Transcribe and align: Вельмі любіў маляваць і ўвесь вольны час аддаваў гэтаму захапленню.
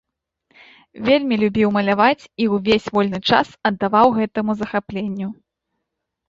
Вельмі 1.09 1.35
любіў 1.43 1.69
маляваць 1.75 2.23
і 2.45 2.47
ўвесь 2.55 2.87
вольны 2.97 3.19
час 3.33 3.47
аддаваў 3.71 4.07
гэтаму 4.17 4.51
захапленню. 4.63 5.29